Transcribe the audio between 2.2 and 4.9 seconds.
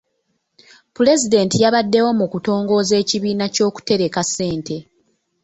kutongoza ekibiina ky'okutereka ssente.